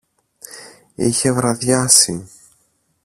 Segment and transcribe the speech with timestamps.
[0.95, 2.27] Είχε βραδιάσει.